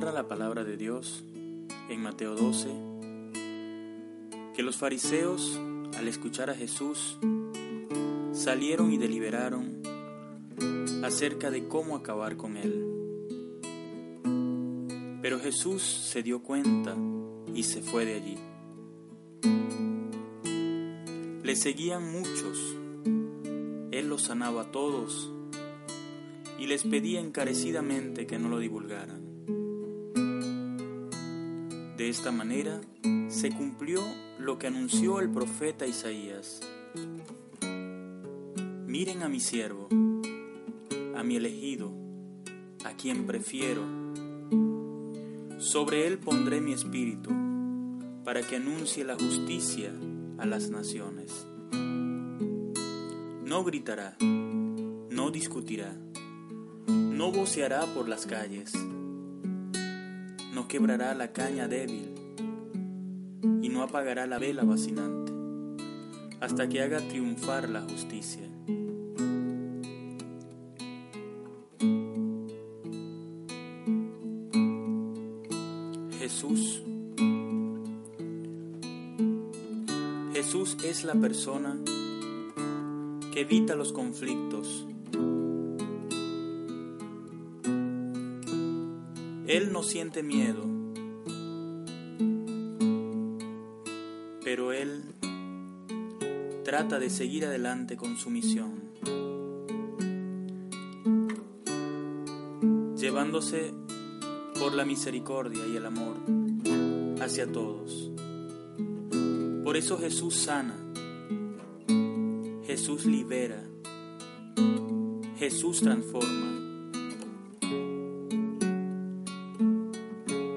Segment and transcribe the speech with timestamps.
[0.00, 1.22] La palabra de Dios
[1.90, 2.70] en Mateo 12
[4.54, 5.60] que los fariseos,
[5.98, 7.18] al escuchar a Jesús,
[8.32, 9.82] salieron y deliberaron
[11.04, 12.86] acerca de cómo acabar con él.
[15.20, 16.96] Pero Jesús se dio cuenta
[17.54, 18.38] y se fue de allí.
[21.42, 22.76] Le seguían muchos,
[23.90, 25.30] él los sanaba a todos
[26.58, 29.21] y les pedía encarecidamente que no lo divulgaran.
[32.02, 32.80] De esta manera
[33.28, 34.02] se cumplió
[34.36, 36.60] lo que anunció el profeta Isaías.
[38.88, 39.86] Miren a mi siervo,
[41.14, 41.92] a mi elegido,
[42.84, 43.82] a quien prefiero.
[45.58, 47.30] Sobre él pondré mi espíritu,
[48.24, 49.92] para que anuncie la justicia
[50.38, 51.46] a las naciones.
[53.44, 55.96] No gritará, no discutirá
[57.22, 58.72] no voceará por las calles,
[60.62, 62.14] no quebrará la caña débil
[63.62, 65.32] y no apagará la vela vacinante
[66.40, 68.42] hasta que haga triunfar la justicia.
[76.18, 76.82] Jesús.
[80.32, 81.76] Jesús es la persona
[83.32, 84.86] que evita los conflictos
[89.52, 90.64] Él no siente miedo,
[94.42, 95.02] pero Él
[96.64, 98.80] trata de seguir adelante con su misión,
[102.96, 103.74] llevándose
[104.58, 106.16] por la misericordia y el amor
[107.20, 108.10] hacia todos.
[109.64, 110.78] Por eso Jesús sana,
[112.64, 113.62] Jesús libera,
[115.36, 116.51] Jesús transforma.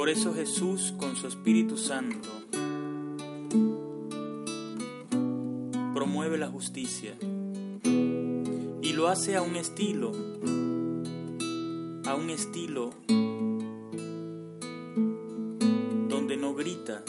[0.00, 2.30] Por eso Jesús con su Espíritu Santo
[5.92, 7.18] promueve la justicia
[8.80, 10.12] y lo hace a un estilo,
[12.06, 12.94] a un estilo
[16.08, 17.04] donde no grita,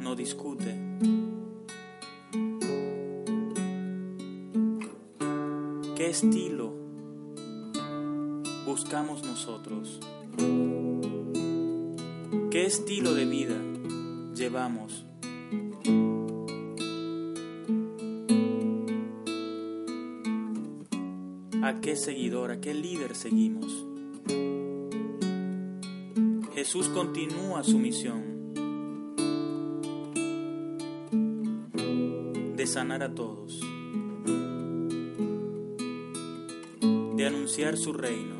[0.00, 0.76] no discute.
[5.94, 6.74] ¿Qué estilo
[8.66, 10.00] buscamos nosotros?
[12.50, 13.54] ¿Qué estilo de vida
[14.34, 15.06] llevamos?
[21.62, 23.86] ¿A qué seguidor, a qué líder seguimos?
[26.52, 28.52] Jesús continúa su misión
[32.56, 33.60] de sanar a todos,
[37.14, 38.39] de anunciar su reino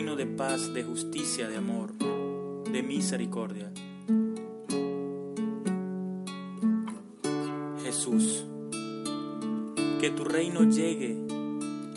[0.00, 1.92] reino de paz, de justicia, de amor,
[2.72, 3.70] de misericordia.
[7.82, 8.46] Jesús,
[10.00, 11.18] que tu reino llegue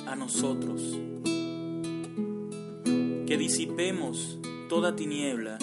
[0.06, 1.00] a nosotros,
[3.26, 4.38] que disipemos
[4.68, 5.58] toda tiniebla,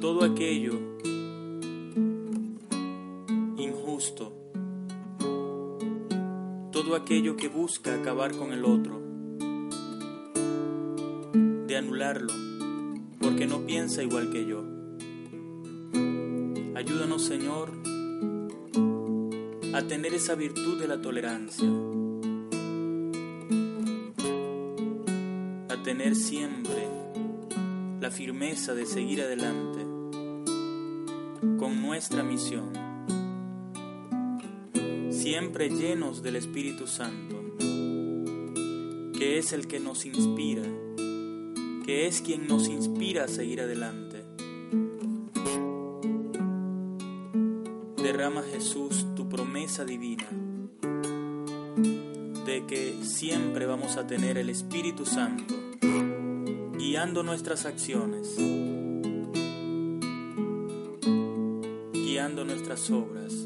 [0.00, 0.80] todo aquello
[3.56, 4.32] injusto,
[6.72, 9.01] todo aquello que busca acabar con el otro
[11.76, 12.32] anularlo,
[13.20, 14.64] porque no piensa igual que yo.
[16.74, 17.70] Ayúdanos, Señor,
[19.74, 21.68] a tener esa virtud de la tolerancia,
[25.68, 26.88] a tener siempre
[28.00, 29.80] la firmeza de seguir adelante
[31.58, 32.72] con nuestra misión,
[35.10, 37.36] siempre llenos del Espíritu Santo,
[39.16, 40.64] que es el que nos inspira
[41.84, 44.24] que es quien nos inspira a seguir adelante.
[48.02, 50.28] Derrama Jesús tu promesa divina
[52.46, 55.54] de que siempre vamos a tener el Espíritu Santo
[56.78, 58.36] guiando nuestras acciones,
[61.92, 63.41] guiando nuestras obras.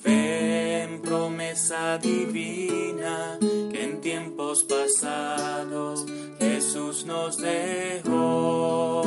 [0.03, 6.05] Ven promesa divina que en tiempos pasados
[6.39, 8.98] Jesús nos dejó.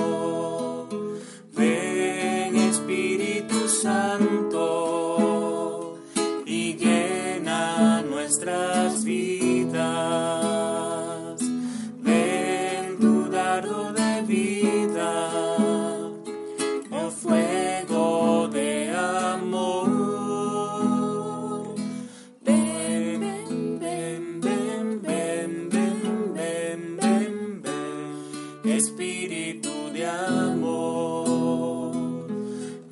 [28.64, 31.92] Espíritu de amor.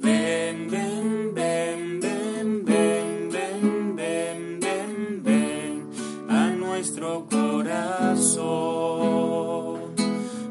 [0.00, 5.88] Ven, ven, ven, ven, ven, ven, ven, ven, ven
[6.28, 8.40] a nuestro corazón.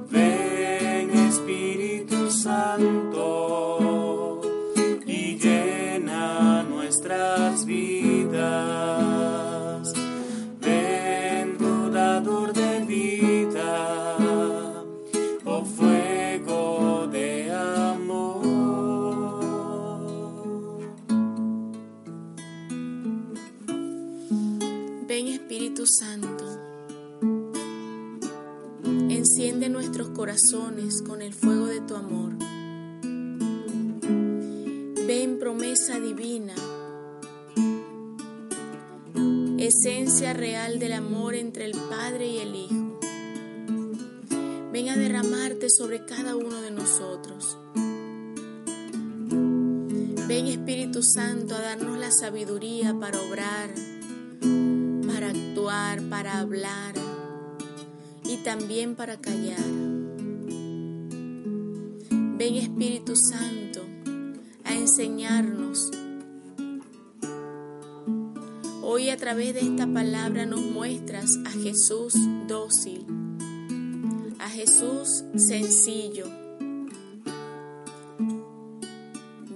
[0.10, 3.09] Ven, Espíritu Santo.
[31.06, 32.32] Con el fuego de tu amor.
[35.06, 36.54] Ven promesa divina,
[39.58, 43.00] esencia real del amor entre el Padre y el Hijo.
[44.72, 47.58] Ven a derramarte sobre cada uno de nosotros.
[50.26, 53.72] Ven Espíritu Santo a darnos la sabiduría para obrar,
[55.06, 56.96] para actuar, para hablar
[58.24, 59.99] y también para callar.
[62.40, 63.82] Ven Espíritu Santo
[64.64, 65.92] a enseñarnos.
[68.82, 72.14] Hoy a través de esta palabra nos muestras a Jesús
[72.48, 73.06] dócil,
[74.40, 76.28] a Jesús sencillo.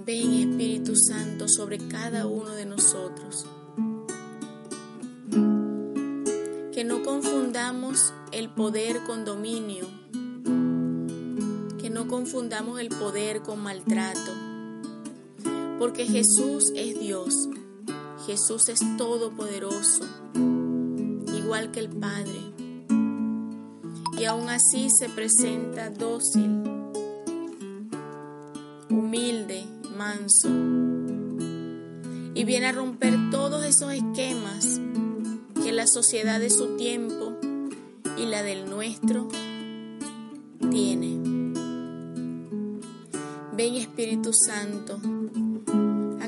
[0.04, 3.46] Ven Espíritu Santo sobre cada uno de nosotros.
[6.74, 10.03] Que no confundamos el poder con dominio.
[11.94, 14.32] No confundamos el poder con maltrato
[15.78, 17.48] porque Jesús es Dios,
[18.26, 20.02] Jesús es todopoderoso,
[21.36, 22.40] igual que el Padre.
[24.18, 26.64] Y aún así se presenta dócil,
[28.90, 29.64] humilde,
[29.96, 30.48] manso.
[32.34, 34.80] Y viene a romper todos esos esquemas
[35.62, 37.34] que la sociedad de su tiempo
[38.16, 39.28] y la del nuestro
[40.72, 41.33] tiene.
[43.64, 45.00] Ven Espíritu Santo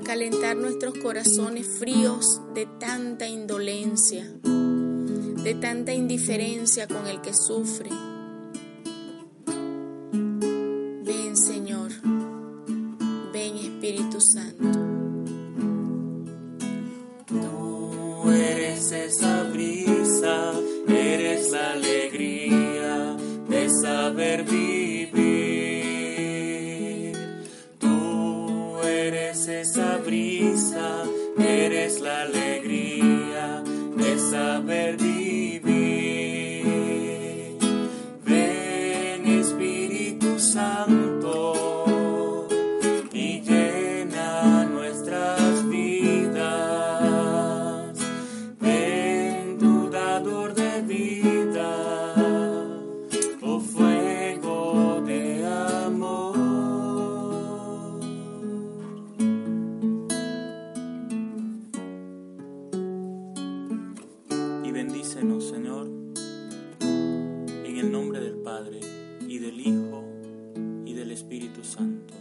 [0.02, 7.90] calentar nuestros corazones fríos de tanta indolencia, de tanta indiferencia con el que sufre.
[11.04, 11.65] Ven Señor,
[30.06, 30.95] brisa,
[67.86, 68.81] el nombre del Padre,
[69.28, 70.02] y del Hijo,
[70.84, 72.14] y del Espíritu Santo.